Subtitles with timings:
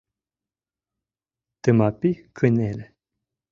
[1.61, 2.85] Тымапи кынеле.